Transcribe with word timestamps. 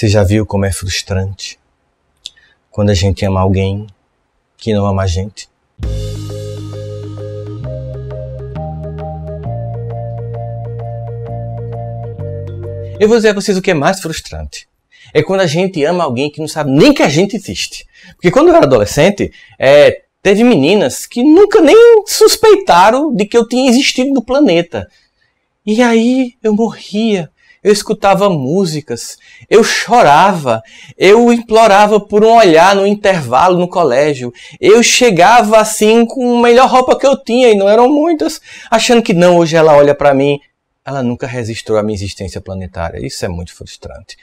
Você 0.00 0.08
já 0.08 0.24
viu 0.24 0.46
como 0.46 0.64
é 0.64 0.72
frustrante 0.72 1.58
quando 2.70 2.88
a 2.88 2.94
gente 2.94 3.22
ama 3.26 3.38
alguém 3.38 3.86
que 4.56 4.72
não 4.72 4.86
ama 4.86 5.02
a 5.02 5.06
gente? 5.06 5.46
Eu 12.98 13.06
vou 13.08 13.18
dizer 13.18 13.28
a 13.28 13.34
vocês 13.34 13.58
o 13.58 13.60
que 13.60 13.72
é 13.72 13.74
mais 13.74 14.00
frustrante. 14.00 14.66
É 15.12 15.22
quando 15.22 15.42
a 15.42 15.46
gente 15.46 15.84
ama 15.84 16.02
alguém 16.02 16.30
que 16.30 16.40
não 16.40 16.48
sabe 16.48 16.70
nem 16.70 16.94
que 16.94 17.02
a 17.02 17.08
gente 17.10 17.36
existe. 17.36 17.86
Porque 18.14 18.30
quando 18.30 18.48
eu 18.48 18.54
era 18.54 18.64
adolescente, 18.64 19.30
é, 19.58 20.04
teve 20.22 20.42
meninas 20.42 21.04
que 21.04 21.22
nunca 21.22 21.60
nem 21.60 21.76
suspeitaram 22.06 23.14
de 23.14 23.26
que 23.26 23.36
eu 23.36 23.46
tinha 23.46 23.68
existido 23.68 24.14
no 24.14 24.24
planeta. 24.24 24.88
E 25.66 25.82
aí 25.82 26.36
eu 26.42 26.54
morria 26.54 27.30
eu 27.62 27.72
escutava 27.72 28.30
músicas, 28.30 29.18
eu 29.48 29.62
chorava, 29.62 30.62
eu 30.96 31.32
implorava 31.32 32.00
por 32.00 32.24
um 32.24 32.36
olhar 32.36 32.74
no 32.74 32.86
intervalo 32.86 33.58
no 33.58 33.68
colégio, 33.68 34.32
eu 34.60 34.82
chegava 34.82 35.58
assim 35.58 36.06
com 36.06 36.38
a 36.38 36.42
melhor 36.42 36.68
roupa 36.68 36.98
que 36.98 37.06
eu 37.06 37.16
tinha, 37.22 37.50
e 37.50 37.54
não 37.54 37.68
eram 37.68 37.88
muitas, 37.88 38.40
achando 38.70 39.02
que 39.02 39.12
não, 39.12 39.36
hoje 39.36 39.56
ela 39.56 39.76
olha 39.76 39.94
para 39.94 40.14
mim, 40.14 40.40
ela 40.84 41.02
nunca 41.02 41.26
resistiu 41.26 41.76
à 41.76 41.82
minha 41.82 41.94
existência 41.94 42.40
planetária. 42.40 43.04
Isso 43.04 43.24
é 43.24 43.28
muito 43.28 43.54
frustrante. 43.54 44.16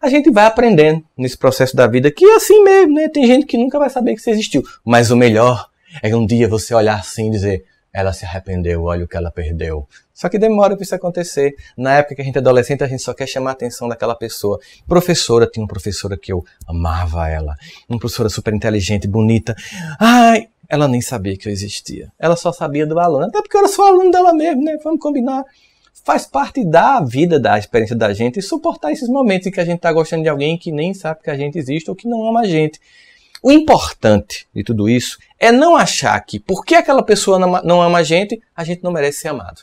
A 0.00 0.08
gente 0.08 0.30
vai 0.30 0.46
aprendendo 0.46 1.04
nesse 1.16 1.36
processo 1.36 1.76
da 1.76 1.86
vida 1.86 2.10
que 2.10 2.24
é 2.24 2.36
assim 2.36 2.62
mesmo, 2.62 2.94
né? 2.94 3.08
Tem 3.08 3.26
gente 3.26 3.44
que 3.44 3.58
nunca 3.58 3.78
vai 3.78 3.90
saber 3.90 4.14
que 4.14 4.22
você 4.22 4.30
existiu. 4.30 4.62
Mas 4.82 5.10
o 5.10 5.16
melhor 5.16 5.68
é 6.02 6.14
um 6.16 6.24
dia 6.24 6.48
você 6.48 6.72
olhar 6.74 6.98
assim 6.98 7.28
e 7.28 7.30
dizer: 7.30 7.64
ela 7.92 8.12
se 8.12 8.24
arrependeu, 8.24 8.84
olha 8.84 9.04
o 9.04 9.08
que 9.08 9.16
ela 9.16 9.30
perdeu. 9.30 9.86
Só 10.14 10.28
que 10.28 10.38
demora 10.38 10.76
para 10.76 10.84
isso 10.84 10.94
acontecer. 10.94 11.54
Na 11.76 11.94
época 11.98 12.14
que 12.14 12.22
a 12.22 12.24
gente 12.24 12.36
é 12.36 12.38
adolescente, 12.38 12.84
a 12.84 12.86
gente 12.86 13.02
só 13.02 13.12
quer 13.12 13.26
chamar 13.26 13.50
a 13.50 13.52
atenção 13.54 13.88
daquela 13.88 14.14
pessoa. 14.14 14.58
Professora, 14.86 15.46
tinha 15.46 15.62
uma 15.62 15.68
professora 15.68 16.16
que 16.16 16.32
eu 16.32 16.44
amava 16.68 17.28
ela. 17.28 17.56
Uma 17.88 17.98
professora 17.98 18.28
super 18.28 18.54
inteligente, 18.54 19.08
bonita. 19.08 19.56
Ai, 19.98 20.48
ela 20.68 20.86
nem 20.86 21.00
sabia 21.00 21.36
que 21.36 21.48
eu 21.48 21.52
existia. 21.52 22.12
Ela 22.18 22.36
só 22.36 22.52
sabia 22.52 22.86
do 22.86 22.98
aluno. 22.98 23.24
Até 23.24 23.42
porque 23.42 23.56
eu 23.56 23.64
era 23.64 23.88
aluno 23.88 24.10
dela 24.10 24.32
mesmo, 24.32 24.62
né? 24.62 24.78
Vamos 24.84 25.00
combinar. 25.00 25.44
Faz 26.04 26.26
parte 26.26 26.64
da 26.64 27.00
vida, 27.00 27.40
da 27.40 27.58
experiência 27.58 27.96
da 27.96 28.12
gente 28.12 28.40
suportar 28.40 28.92
esses 28.92 29.08
momentos 29.08 29.48
em 29.48 29.50
que 29.50 29.60
a 29.60 29.64
gente 29.64 29.76
está 29.76 29.92
gostando 29.92 30.22
de 30.22 30.28
alguém 30.28 30.56
que 30.56 30.70
nem 30.70 30.94
sabe 30.94 31.22
que 31.22 31.30
a 31.30 31.36
gente 31.36 31.58
existe 31.58 31.90
ou 31.90 31.96
que 31.96 32.08
não 32.08 32.24
ama 32.24 32.40
a 32.40 32.46
gente. 32.46 32.80
O 33.42 33.50
importante 33.50 34.46
de 34.54 34.62
tudo 34.62 34.88
isso 34.88 35.18
é 35.38 35.50
não 35.50 35.76
achar 35.76 36.18
que 36.20 36.38
porque 36.38 36.74
aquela 36.74 37.02
pessoa 37.02 37.38
não 37.38 37.80
ama 37.82 37.98
a 37.98 38.02
gente, 38.02 38.40
a 38.54 38.64
gente 38.64 38.82
não 38.82 38.92
merece 38.92 39.20
ser 39.20 39.28
amado. 39.28 39.62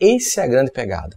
Essa 0.00 0.40
é 0.40 0.44
a 0.44 0.48
grande 0.48 0.72
pegada. 0.72 1.16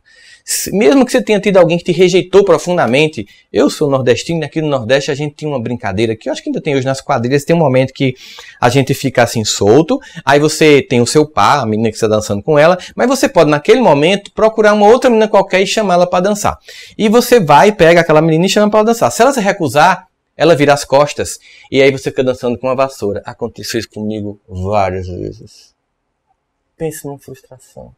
Mesmo 0.72 1.04
que 1.04 1.12
você 1.12 1.20
tenha 1.24 1.40
tido 1.40 1.58
alguém 1.58 1.76
que 1.76 1.84
te 1.86 1.92
rejeitou 1.92 2.46
profundamente, 2.46 3.28
eu 3.52 3.68
sou 3.68 3.90
nordestino, 3.90 4.46
aqui 4.46 4.62
no 4.62 4.68
Nordeste 4.68 5.10
a 5.10 5.16
gente 5.16 5.34
tinha 5.34 5.50
uma 5.50 5.60
brincadeira 5.60 6.16
que 6.16 6.30
eu 6.30 6.34
acho 6.34 6.44
que 6.44 6.50
ainda 6.50 6.62
tem 6.62 6.76
hoje 6.76 6.86
nas 6.86 7.02
quadrilhas, 7.02 7.44
tem 7.44 7.56
um 7.56 7.60
momento 7.60 7.92
que 7.92 8.14
a 8.62 8.70
gente 8.70 8.94
fica 8.94 9.24
assim 9.24 9.44
solto, 9.44 10.00
aí 10.24 10.40
você 10.40 10.84
tem 10.84 11.02
o 11.02 11.08
seu 11.08 11.26
par, 11.26 11.64
a 11.64 11.66
menina 11.66 11.90
que 11.90 11.96
está 11.96 12.08
dançando 12.08 12.44
com 12.44 12.60
ela, 12.60 12.78
mas 12.96 13.08
você 13.08 13.28
pode 13.28 13.50
naquele 13.50 13.82
momento 13.82 14.32
procurar 14.34 14.74
uma 14.74 14.88
outra 14.88 15.10
menina 15.10 15.28
qualquer 15.28 15.62
e 15.62 15.68
chamá-la 15.68 16.06
para 16.06 16.26
dançar. 16.26 16.60
E 16.96 17.10
você 17.10 17.40
vai, 17.40 17.72
pega 17.72 18.02
aquela 18.02 18.22
menina 18.22 18.46
e 18.46 18.50
chama 18.50 18.70
para 18.70 18.84
dançar. 18.84 19.12
Se 19.12 19.24
ela 19.24 19.34
se 19.34 19.42
recusar, 19.42 20.06
ela 20.38 20.56
vira 20.56 20.74
as 20.74 20.84
costas 20.84 21.40
e 21.72 21.82
aí 21.82 21.92
você 21.92 22.10
fica 22.10 22.24
dançando 22.24 22.58
com 22.58 22.68
uma 22.68 22.76
vassoura. 22.76 23.22
Aconteceu 23.26 23.80
isso 23.80 23.90
comigo 23.90 24.40
várias 24.48 25.08
vezes. 25.08 25.74
Pense 26.78 27.06
numa 27.06 27.18
frustração. 27.18 27.96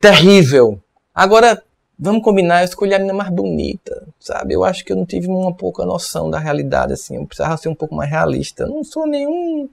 Terrível. 0.00 0.80
Agora, 1.14 1.62
vamos 1.98 2.22
combinar, 2.22 2.62
eu 2.62 2.64
escolhi 2.64 2.94
a 2.94 2.98
menina 2.98 3.14
mais 3.14 3.30
bonita, 3.30 4.06
sabe? 4.18 4.54
Eu 4.54 4.64
acho 4.64 4.84
que 4.84 4.92
eu 4.92 4.96
não 4.96 5.04
tive 5.06 5.28
uma 5.28 5.54
pouca 5.54 5.84
noção 5.84 6.30
da 6.30 6.38
realidade, 6.38 6.92
assim. 6.92 7.16
Eu 7.16 7.26
precisava 7.26 7.56
ser 7.56 7.68
um 7.68 7.74
pouco 7.74 7.94
mais 7.94 8.10
realista. 8.10 8.64
Eu 8.64 8.68
não 8.68 8.84
sou 8.84 9.06
nenhum 9.06 9.68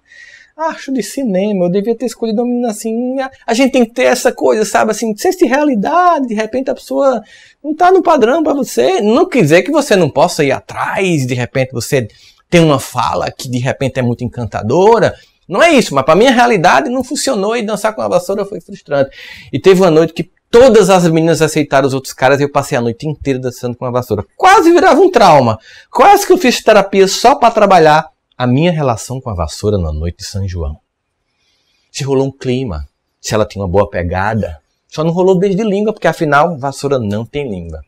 acho 0.68 0.92
de 0.92 1.02
cinema, 1.02 1.66
eu 1.66 1.70
devia 1.70 1.96
ter 1.96 2.06
escolhido 2.06 2.42
uma 2.42 2.47
menina 2.47 2.70
assim. 2.70 3.16
A 3.47 3.53
gente 3.53 3.72
tem 3.72 3.86
que 3.86 3.94
ter 3.94 4.03
essa 4.03 4.31
coisa, 4.31 4.66
sabe? 4.66 4.92
Assim, 4.92 5.16
senso 5.16 5.40
de 5.40 5.46
realidade, 5.46 6.28
de 6.28 6.34
repente 6.34 6.70
a 6.70 6.75
pessoa 6.75 7.22
não 7.64 7.74
tá 7.74 7.92
no 7.92 8.03
padrão 8.03 8.44
para 8.44 8.53
você. 8.53 9.00
Não 9.02 9.28
quer 9.28 9.42
dizer 9.42 9.64
que 9.64 9.72
você 9.72 9.96
não 9.96 10.09
possa 10.09 10.44
ir 10.44 10.52
atrás, 10.52 11.25
de 11.25 11.34
repente 11.34 11.72
você 11.72 12.08
tem 12.50 12.62
uma 12.62 12.80
fala 12.80 13.31
que 13.31 13.50
de 13.50 13.59
repente 13.59 14.00
é 14.00 14.02
muito 14.02 14.24
encantadora. 14.24 15.16
Não 15.48 15.64
é 15.64 15.72
isso, 15.72 15.96
mas 15.96 16.06
para 16.06 16.16
minha 16.16 16.31
realidade 16.31 16.90
não 16.90 17.03
funcionou 17.03 17.56
e 17.56 17.64
dançar 17.64 17.96
com 17.96 18.02
a 18.02 18.08
vassoura 18.08 18.46
foi 18.46 18.59
frustrante. 18.59 19.12
E 19.52 19.59
teve 19.59 19.81
uma 19.81 19.90
noite 19.90 20.14
que 20.14 20.30
todas 20.52 20.90
as 20.90 21.08
meninas 21.09 21.42
aceitaram 21.42 21.88
os 21.88 21.94
outros 21.94 22.14
caras 22.14 22.40
e 22.40 22.44
eu 22.44 22.52
passei 22.52 22.78
a 22.78 22.81
noite 22.81 23.08
inteira 23.08 23.40
dançando 23.40 23.75
com 23.75 23.86
a 23.86 23.92
vassoura. 23.92 24.25
Quase 24.36 24.72
virava 24.72 25.00
um 25.00 25.09
trauma. 25.09 25.58
Quase 25.90 26.25
que 26.25 26.34
eu 26.34 26.38
fiz 26.38 26.62
terapia 26.62 27.08
só 27.08 27.34
para 27.36 27.52
trabalhar 27.52 28.09
a 28.40 28.48
minha 28.48 28.72
relação 28.72 29.20
com 29.20 29.30
a 29.30 29.34
vassoura 29.34 29.78
na 29.78 29.92
noite 29.92 30.20
de 30.20 30.24
São 30.24 30.48
João. 30.48 30.80
Se 31.92 32.06
rolou 32.06 32.28
um 32.28 32.32
clima, 32.32 32.88
se 33.20 33.34
ela 33.34 33.46
tinha 33.46 33.62
uma 33.62 33.68
boa 33.68 33.90
pegada, 33.90 34.62
só 34.88 35.04
não 35.04 35.12
rolou 35.12 35.38
beijo 35.38 35.58
de 35.58 35.64
língua, 35.66 35.92
porque 35.92 36.08
afinal, 36.08 36.58
vassoura 36.58 36.98
não 36.98 37.26
tem 37.26 37.50
língua. 37.50 37.82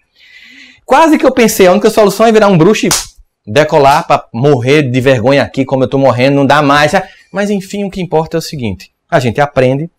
Quase 0.86 1.18
que 1.18 1.26
eu 1.26 1.32
pensei, 1.32 1.68
a 1.68 1.72
única 1.72 1.90
solução 1.90 2.26
é 2.26 2.34
virar 2.34 2.50
um 2.50 2.58
bruxo 2.58 2.86
e 2.86 2.90
decolar 3.48 4.06
para 4.06 4.28
morrer 4.34 4.84
de 4.84 5.00
vergonha 5.00 5.42
aqui, 5.42 5.64
como 5.64 5.84
eu 5.84 5.86
estou 5.86 5.98
morrendo, 5.98 6.36
não 6.36 6.46
dá 6.46 6.62
mais. 6.62 6.92
Mas 7.32 7.50
enfim, 7.50 7.86
o 7.86 7.90
que 7.90 8.02
importa 8.02 8.36
é 8.36 8.40
o 8.40 8.42
seguinte: 8.42 8.92
a 9.10 9.22
gente 9.22 9.40
aprende 9.40 9.90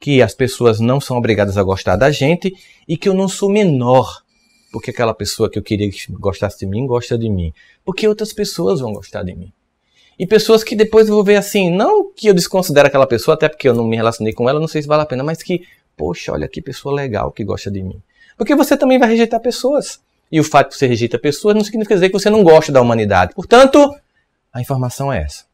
que 0.00 0.22
as 0.22 0.32
pessoas 0.32 0.80
não 0.80 1.02
são 1.02 1.18
obrigadas 1.18 1.58
a 1.58 1.62
gostar 1.62 1.96
da 1.96 2.10
gente 2.10 2.50
e 2.88 2.96
que 2.96 3.10
eu 3.10 3.12
não 3.12 3.28
sou 3.28 3.50
menor 3.50 4.22
porque 4.72 4.90
aquela 4.90 5.12
pessoa 5.12 5.50
que 5.50 5.58
eu 5.58 5.62
queria 5.62 5.90
que 5.90 6.10
gostasse 6.12 6.60
de 6.60 6.66
mim 6.66 6.86
gosta 6.86 7.16
de 7.18 7.28
mim. 7.28 7.52
Porque 7.84 8.08
outras 8.08 8.32
pessoas 8.32 8.80
vão 8.80 8.92
gostar 8.92 9.22
de 9.22 9.34
mim. 9.34 9.52
E 10.18 10.26
pessoas 10.26 10.64
que 10.64 10.74
depois 10.74 11.08
eu 11.08 11.14
vou 11.14 11.22
ver 11.22 11.36
assim, 11.36 11.70
não 11.70 12.12
que 12.12 12.26
eu 12.26 12.34
desconsidere 12.34 12.88
aquela 12.88 13.06
pessoa, 13.06 13.34
até 13.34 13.48
porque 13.48 13.68
eu 13.68 13.74
não 13.74 13.86
me 13.86 13.96
relacionei 13.96 14.32
com 14.32 14.48
ela, 14.48 14.58
não 14.58 14.66
sei 14.66 14.82
se 14.82 14.88
vale 14.88 15.02
a 15.02 15.06
pena, 15.06 15.22
mas 15.22 15.42
que, 15.42 15.62
poxa, 15.96 16.32
olha 16.32 16.48
que 16.48 16.60
pessoa 16.60 16.92
legal 16.94 17.30
que 17.30 17.44
gosta 17.44 17.70
de 17.70 17.82
mim. 17.82 18.02
Porque 18.36 18.54
você 18.54 18.76
também 18.76 18.98
vai 18.98 19.08
rejeitar 19.08 19.40
pessoas. 19.40 20.00
E 20.30 20.40
o 20.40 20.44
fato 20.44 20.70
de 20.70 20.76
você 20.76 20.86
rejeita 20.86 21.18
pessoas 21.18 21.54
não 21.54 21.64
significa 21.64 21.94
dizer 21.94 22.08
que 22.08 22.18
você 22.18 22.28
não 22.28 22.42
gosta 22.42 22.72
da 22.72 22.80
humanidade. 22.80 23.34
Portanto, 23.34 23.94
a 24.52 24.60
informação 24.60 25.12
é 25.12 25.22
essa. 25.22 25.44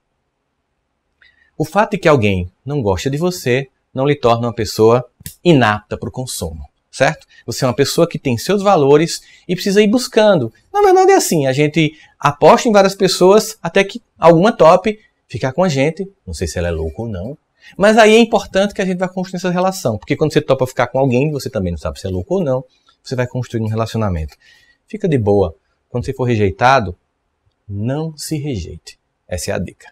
O 1.57 1.65
fato 1.65 1.93
de 1.93 1.99
que 1.99 2.09
alguém 2.09 2.51
não 2.65 2.83
gosta 2.83 3.11
de 3.11 3.17
você 3.19 3.69
não 3.93 4.07
lhe 4.07 4.17
torna 4.17 4.49
uma 4.49 4.55
pessoa 4.55 5.05
inapta 5.45 5.97
para 5.97 6.09
o 6.09 6.13
consumo 6.13 6.67
certo? 6.95 7.27
Você 7.45 7.65
é 7.65 7.69
uma 7.69 7.75
pessoa 7.75 8.09
que 8.09 8.21
tem 8.21 8.39
seus 8.39 8.63
valores 8.63 9.21
e 9.49 9.55
precisa 9.55 9.83
ir 9.83 9.89
buscando. 9.89 10.53
Na 10.73 10.81
verdade 10.81 11.11
é 11.11 11.17
assim, 11.17 11.45
a 11.47 11.53
gente 11.53 11.99
aposta 12.21 12.69
em 12.69 12.73
várias 12.73 12.95
pessoas 12.95 13.59
até 13.61 13.83
que 13.83 14.01
alguma 14.27 14.53
top 14.53 14.99
ficar 15.29 15.53
com 15.53 15.63
a 15.63 15.69
gente. 15.69 16.09
Não 16.27 16.35
sei 16.35 16.47
se 16.47 16.59
ela 16.59 16.69
é 16.69 16.71
louca 16.71 17.03
ou 17.03 17.09
não. 17.09 17.37
Mas 17.77 17.97
aí 17.97 18.15
é 18.15 18.19
importante 18.19 18.75
que 18.75 18.83
a 18.83 18.85
gente 18.85 18.99
vá 18.99 19.09
construir 19.09 19.39
essa 19.39 19.51
relação, 19.51 19.97
porque 19.97 20.17
quando 20.17 20.33
você 20.33 20.41
topa 20.41 20.67
ficar 20.67 20.87
com 20.89 20.99
alguém, 20.99 21.31
você 21.31 21.49
também 21.49 21.73
não 21.73 21.79
sabe 21.79 21.99
se 21.99 22.07
é 22.07 22.11
louco 22.11 22.35
ou 22.35 22.45
não, 22.45 22.63
você 23.03 23.17
vai 23.17 23.27
construir 23.27 23.63
um 23.63 23.69
relacionamento. 23.69 24.37
Fica 24.87 25.09
de 25.09 25.17
boa. 25.17 25.55
Quando 25.89 26.05
você 26.05 26.13
for 26.13 26.25
rejeitado, 26.25 26.95
não 27.67 28.17
se 28.17 28.37
rejeite. 28.37 28.99
Essa 29.27 29.53
é 29.53 29.55
a 29.55 29.59
dica. 29.59 29.89